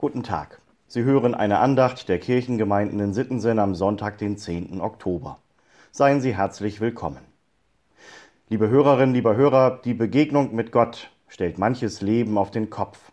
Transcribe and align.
Guten 0.00 0.22
Tag. 0.22 0.60
Sie 0.86 1.02
hören 1.02 1.34
eine 1.34 1.58
Andacht 1.58 2.08
der 2.08 2.20
Kirchengemeinden 2.20 3.00
in 3.00 3.12
Sittensen 3.12 3.58
am 3.58 3.74
Sonntag, 3.74 4.16
den 4.18 4.36
10. 4.36 4.80
Oktober. 4.80 5.40
Seien 5.90 6.20
Sie 6.20 6.36
herzlich 6.36 6.80
willkommen. 6.80 7.24
Liebe 8.48 8.68
Hörerinnen, 8.68 9.12
lieber 9.12 9.34
Hörer, 9.34 9.80
die 9.84 9.94
Begegnung 9.94 10.54
mit 10.54 10.70
Gott 10.70 11.10
stellt 11.26 11.58
manches 11.58 12.00
Leben 12.00 12.38
auf 12.38 12.52
den 12.52 12.70
Kopf. 12.70 13.10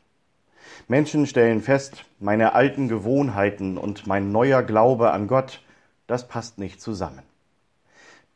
Menschen 0.88 1.26
stellen 1.26 1.64
fest, 1.64 2.06
meine 2.20 2.54
alten 2.54 2.88
Gewohnheiten 2.88 3.80
und 3.80 4.06
mein 4.06 4.32
neuer 4.32 4.62
Glaube 4.62 5.10
an 5.10 5.26
Gott, 5.26 5.64
das 6.06 6.28
passt 6.28 6.60
nicht 6.60 6.82
zusammen. 6.82 7.24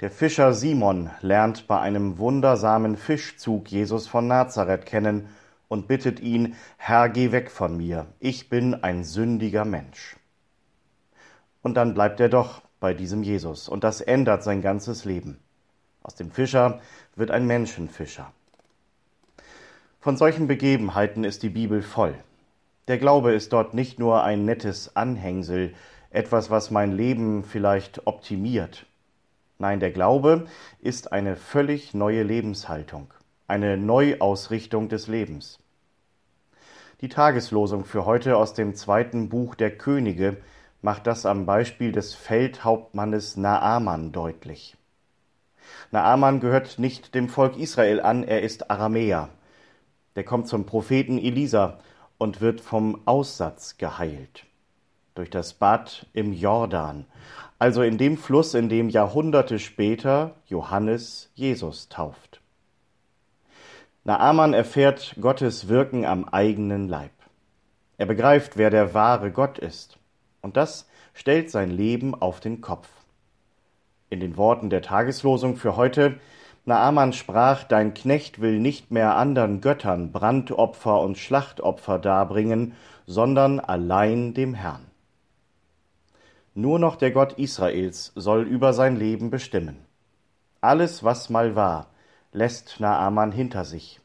Der 0.02 0.10
Fischer 0.10 0.54
Simon 0.54 1.12
lernt 1.22 1.68
bei 1.68 1.80
einem 1.80 2.18
wundersamen 2.18 2.98
Fischzug 2.98 3.68
Jesus 3.68 4.08
von 4.08 4.26
Nazareth 4.26 4.88
kennen 4.88 5.30
und 5.70 5.88
bittet 5.88 6.20
ihn, 6.20 6.56
Herr, 6.78 7.08
geh 7.08 7.32
weg 7.32 7.50
von 7.50 7.78
mir, 7.78 8.08
ich 8.20 8.50
bin 8.50 8.74
ein 8.84 9.06
sündiger 9.06 9.64
Mensch. 9.64 10.18
Und 11.62 11.76
dann 11.76 11.94
bleibt 11.94 12.20
er 12.20 12.28
doch 12.28 12.62
bei 12.82 12.94
diesem 12.94 13.24
Jesus, 13.24 13.70
und 13.70 13.86
das 13.86 14.02
ändert 14.02 14.44
sein 14.44 14.62
ganzes 14.62 15.06
Leben. 15.06 15.40
Aus 16.04 16.16
dem 16.16 16.32
Fischer 16.32 16.82
wird 17.16 17.32
ein 17.32 17.46
Menschenfischer. 17.46 18.34
Von 20.02 20.18
solchen 20.18 20.48
Begebenheiten 20.48 21.24
ist 21.24 21.44
die 21.44 21.50
Bibel 21.50 21.82
voll. 21.82 22.16
Der 22.88 22.98
Glaube 22.98 23.34
ist 23.34 23.54
dort 23.54 23.74
nicht 23.74 24.00
nur 24.00 24.24
ein 24.24 24.46
nettes 24.46 24.96
Anhängsel, 24.96 25.74
etwas, 26.10 26.50
was 26.50 26.72
mein 26.72 26.94
Leben 26.94 27.44
vielleicht 27.44 28.08
optimiert. 28.08 28.88
Nein, 29.60 29.80
der 29.80 29.92
Glaube 29.92 30.48
ist 30.80 31.12
eine 31.12 31.36
völlig 31.36 31.94
neue 31.94 32.24
Lebenshaltung 32.24 33.14
eine 33.50 33.78
Neuausrichtung 33.78 34.90
des 34.90 35.08
Lebens. 35.08 35.58
Die 37.02 37.08
Tageslosung 37.08 37.86
für 37.86 38.06
heute 38.06 38.36
aus 38.36 38.54
dem 38.54 38.76
zweiten 38.76 39.30
Buch 39.30 39.56
der 39.56 39.78
Könige 39.78 40.36
macht 40.82 41.08
das 41.08 41.26
am 41.26 41.46
Beispiel 41.46 41.94
des 41.94 42.14
Feldhauptmannes 42.14 43.38
Naaman 43.38 44.12
deutlich. 44.12 44.76
Naaman 45.92 46.42
gehört 46.42 46.78
nicht 46.78 47.16
dem 47.16 47.30
Volk 47.30 47.56
Israel 47.58 48.02
an, 48.02 48.24
er 48.24 48.42
ist 48.42 48.70
Aramäer. 48.70 49.30
Der 50.18 50.26
kommt 50.26 50.50
zum 50.50 50.66
Propheten 50.66 51.18
Elisa 51.18 51.80
und 52.18 52.42
wird 52.42 52.60
vom 52.60 53.02
Aussatz 53.06 53.78
geheilt. 53.78 54.46
Durch 55.16 55.30
das 55.30 55.54
Bad 55.54 56.06
im 56.12 56.34
Jordan, 56.34 57.06
also 57.60 57.82
in 57.82 57.98
dem 57.98 58.18
Fluss, 58.18 58.54
in 58.54 58.68
dem 58.68 58.90
Jahrhunderte 58.90 59.58
später 59.58 60.36
Johannes 60.48 61.32
Jesus 61.34 61.88
tauft. 61.88 62.39
Naaman 64.04 64.54
erfährt 64.54 65.16
Gottes 65.20 65.68
Wirken 65.68 66.06
am 66.06 66.26
eigenen 66.26 66.88
Leib. 66.88 67.12
Er 67.98 68.06
begreift, 68.06 68.56
wer 68.56 68.70
der 68.70 68.94
wahre 68.94 69.32
Gott 69.32 69.60
ist. 69.60 69.98
Und 70.42 70.56
das 70.56 70.88
stellt 71.14 71.52
sein 71.52 71.70
Leben 71.70 72.16
auf 72.16 72.40
den 72.40 72.62
Kopf. 72.62 72.88
In 74.10 74.22
den 74.22 74.38
Worten 74.38 74.70
der 74.70 74.82
Tageslosung 74.82 75.58
für 75.58 75.76
heute 75.76 76.20
Naaman 76.66 77.14
sprach, 77.14 77.64
Dein 77.64 77.94
Knecht 77.94 78.40
will 78.40 78.60
nicht 78.60 78.90
mehr 78.90 79.16
andern 79.18 79.60
Göttern 79.60 80.12
Brandopfer 80.12 81.02
und 81.02 81.18
Schlachtopfer 81.18 82.00
darbringen, 82.00 82.76
sondern 83.06 83.60
allein 83.60 84.34
dem 84.34 84.54
Herrn. 84.54 84.86
Nur 86.54 86.80
noch 86.80 86.96
der 86.96 87.12
Gott 87.12 87.34
Israels 87.34 88.12
soll 88.16 88.44
über 88.44 88.74
sein 88.74 88.96
Leben 88.96 89.30
bestimmen. 89.30 89.78
Alles, 90.62 91.04
was 91.04 91.30
mal 91.30 91.56
war, 91.56 91.88
lässt 92.32 92.80
Naaman 92.80 93.32
hinter 93.32 93.66
sich. 93.66 94.00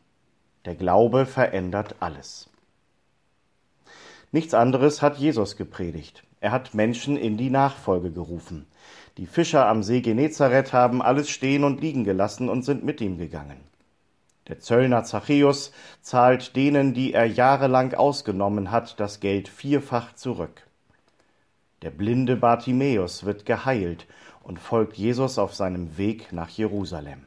Der 0.64 0.74
Glaube 0.74 1.26
verändert 1.26 1.96
alles. 2.00 2.48
Nichts 4.32 4.54
anderes 4.54 5.02
hat 5.02 5.18
Jesus 5.18 5.56
gepredigt. 5.56 6.24
Er 6.40 6.50
hat 6.50 6.74
Menschen 6.74 7.16
in 7.16 7.36
die 7.36 7.50
Nachfolge 7.50 8.10
gerufen. 8.10 8.66
Die 9.16 9.26
Fischer 9.26 9.66
am 9.66 9.82
See 9.82 10.00
Genezareth 10.00 10.72
haben 10.72 11.02
alles 11.02 11.30
stehen 11.30 11.64
und 11.64 11.80
liegen 11.80 12.04
gelassen 12.04 12.48
und 12.48 12.64
sind 12.64 12.82
mit 12.84 13.00
ihm 13.00 13.18
gegangen. 13.18 13.60
Der 14.48 14.58
Zöllner 14.58 15.04
Zachäus 15.04 15.72
zahlt 16.02 16.56
denen, 16.56 16.92
die 16.92 17.12
er 17.12 17.26
jahrelang 17.26 17.94
ausgenommen 17.94 18.70
hat, 18.70 18.98
das 19.00 19.20
Geld 19.20 19.48
vierfach 19.48 20.14
zurück. 20.14 20.66
Der 21.82 21.90
blinde 21.90 22.36
Bartimäus 22.36 23.24
wird 23.24 23.46
geheilt 23.46 24.06
und 24.42 24.58
folgt 24.58 24.96
Jesus 24.96 25.38
auf 25.38 25.54
seinem 25.54 25.96
Weg 25.96 26.32
nach 26.32 26.48
Jerusalem. 26.48 27.24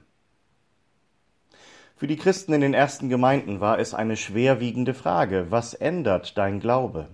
Für 1.97 2.05
die 2.05 2.15
Christen 2.15 2.53
in 2.53 2.61
den 2.61 2.75
ersten 2.75 3.09
Gemeinden 3.09 3.59
war 3.59 3.79
es 3.79 3.95
eine 3.95 4.17
schwerwiegende 4.17 4.93
Frage, 4.93 5.47
was 5.49 5.73
ändert 5.73 6.37
dein 6.37 6.59
Glaube? 6.59 7.07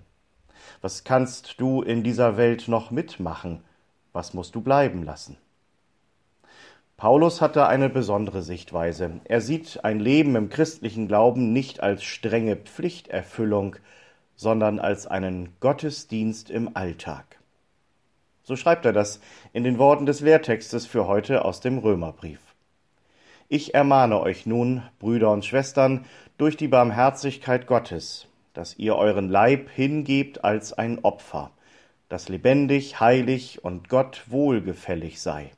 Was 0.82 1.04
kannst 1.04 1.58
du 1.58 1.80
in 1.80 2.02
dieser 2.02 2.36
Welt 2.36 2.68
noch 2.68 2.90
mitmachen? 2.90 3.64
Was 4.12 4.34
musst 4.34 4.54
du 4.54 4.60
bleiben 4.60 5.02
lassen? 5.02 5.38
Paulus 6.98 7.40
hatte 7.40 7.66
eine 7.66 7.88
besondere 7.88 8.42
Sichtweise. 8.42 9.22
Er 9.24 9.40
sieht 9.40 9.82
ein 9.86 10.00
Leben 10.00 10.36
im 10.36 10.50
christlichen 10.50 11.08
Glauben 11.08 11.54
nicht 11.54 11.82
als 11.82 12.04
strenge 12.04 12.54
Pflichterfüllung, 12.54 13.76
sondern 14.36 14.78
als 14.78 15.06
einen 15.06 15.54
Gottesdienst 15.60 16.50
im 16.50 16.76
Alltag. 16.76 17.38
So 18.42 18.54
schreibt 18.54 18.84
er 18.84 18.92
das 18.92 19.20
in 19.54 19.64
den 19.64 19.78
Worten 19.78 20.04
des 20.04 20.20
Lehrtextes 20.20 20.84
für 20.84 21.06
heute 21.06 21.46
aus 21.46 21.60
dem 21.60 21.78
Römerbrief. 21.78 22.43
Ich 23.48 23.74
ermahne 23.74 24.20
euch 24.20 24.46
nun, 24.46 24.82
Brüder 24.98 25.30
und 25.30 25.44
Schwestern, 25.44 26.06
durch 26.38 26.56
die 26.56 26.68
Barmherzigkeit 26.68 27.66
Gottes, 27.66 28.26
dass 28.54 28.78
ihr 28.78 28.96
euren 28.96 29.28
Leib 29.28 29.68
hingebt 29.70 30.44
als 30.44 30.72
ein 30.72 31.00
Opfer, 31.04 31.50
das 32.08 32.28
lebendig, 32.28 33.00
heilig 33.00 33.62
und 33.64 33.88
Gott 33.88 34.24
wohlgefällig 34.28 35.20
sei. 35.20 35.50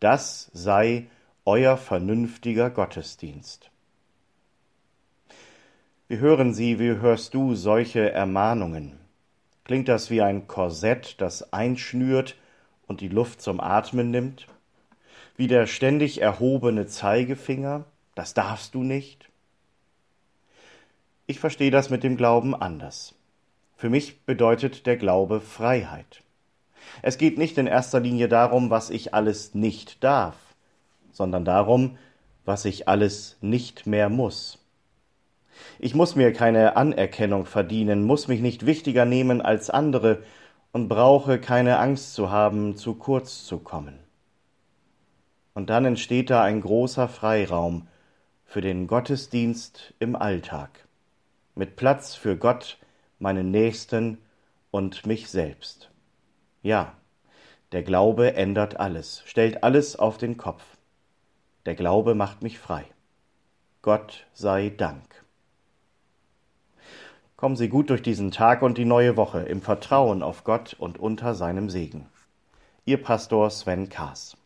Das 0.00 0.50
sei 0.52 1.06
euer 1.44 1.76
vernünftiger 1.76 2.70
Gottesdienst. 2.70 3.70
Wie 6.08 6.18
hören 6.18 6.52
Sie, 6.52 6.78
wie 6.78 7.00
hörst 7.00 7.32
du 7.34 7.54
solche 7.54 8.10
Ermahnungen? 8.10 8.98
Klingt 9.64 9.88
das 9.88 10.10
wie 10.10 10.20
ein 10.20 10.46
Korsett, 10.46 11.20
das 11.20 11.52
einschnürt 11.52 12.36
und 12.86 13.00
die 13.00 13.08
Luft 13.08 13.40
zum 13.40 13.60
Atmen 13.60 14.10
nimmt? 14.10 14.46
Wie 15.36 15.48
der 15.48 15.66
ständig 15.66 16.20
erhobene 16.20 16.86
Zeigefinger, 16.86 17.84
das 18.14 18.34
darfst 18.34 18.74
du 18.74 18.82
nicht? 18.82 19.28
Ich 21.26 21.40
verstehe 21.40 21.70
das 21.70 21.90
mit 21.90 22.04
dem 22.04 22.16
Glauben 22.16 22.54
anders. 22.54 23.14
Für 23.76 23.90
mich 23.90 24.20
bedeutet 24.24 24.86
der 24.86 24.96
Glaube 24.96 25.40
Freiheit. 25.40 26.22
Es 27.02 27.18
geht 27.18 27.38
nicht 27.38 27.58
in 27.58 27.66
erster 27.66 28.00
Linie 28.00 28.28
darum, 28.28 28.70
was 28.70 28.90
ich 28.90 29.14
alles 29.14 29.54
nicht 29.54 30.04
darf, 30.04 30.36
sondern 31.12 31.44
darum, 31.44 31.98
was 32.44 32.64
ich 32.64 32.88
alles 32.88 33.36
nicht 33.40 33.86
mehr 33.86 34.08
muss. 34.08 34.58
Ich 35.78 35.94
muss 35.94 36.14
mir 36.14 36.32
keine 36.32 36.76
Anerkennung 36.76 37.46
verdienen, 37.46 38.04
muss 38.04 38.28
mich 38.28 38.40
nicht 38.40 38.66
wichtiger 38.66 39.04
nehmen 39.04 39.40
als 39.40 39.70
andere 39.70 40.22
und 40.72 40.88
brauche 40.88 41.40
keine 41.40 41.78
Angst 41.78 42.14
zu 42.14 42.30
haben, 42.30 42.76
zu 42.76 42.94
kurz 42.94 43.44
zu 43.44 43.58
kommen. 43.58 44.03
Und 45.54 45.70
dann 45.70 45.84
entsteht 45.84 46.30
da 46.30 46.42
ein 46.42 46.60
großer 46.60 47.08
Freiraum 47.08 47.86
für 48.44 48.60
den 48.60 48.86
Gottesdienst 48.86 49.94
im 50.00 50.16
Alltag, 50.16 50.86
mit 51.54 51.76
Platz 51.76 52.14
für 52.14 52.36
Gott, 52.36 52.78
meinen 53.20 53.50
Nächsten 53.50 54.18
und 54.70 55.06
mich 55.06 55.30
selbst. 55.30 55.90
Ja, 56.62 56.94
der 57.70 57.84
Glaube 57.84 58.34
ändert 58.34 58.80
alles, 58.80 59.22
stellt 59.26 59.62
alles 59.62 59.96
auf 59.96 60.18
den 60.18 60.36
Kopf. 60.36 60.64
Der 61.66 61.74
Glaube 61.74 62.14
macht 62.14 62.42
mich 62.42 62.58
frei. 62.58 62.84
Gott 63.80 64.26
sei 64.32 64.70
Dank. 64.70 65.24
Kommen 67.36 67.56
Sie 67.56 67.68
gut 67.68 67.90
durch 67.90 68.02
diesen 68.02 68.30
Tag 68.30 68.62
und 68.62 68.78
die 68.78 68.84
neue 68.84 69.16
Woche 69.16 69.40
im 69.40 69.62
Vertrauen 69.62 70.22
auf 70.22 70.44
Gott 70.44 70.74
und 70.74 70.98
unter 70.98 71.34
seinem 71.34 71.70
Segen. 71.70 72.06
Ihr 72.84 73.02
Pastor 73.02 73.50
Sven 73.50 73.88
Kaas. 73.88 74.36